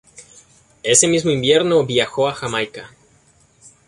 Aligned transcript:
Ese 0.81 1.07
mismo 1.07 1.29
invierno 1.29 1.85
viajó 1.85 2.27
a 2.27 2.33
Jamaica. 2.33 2.89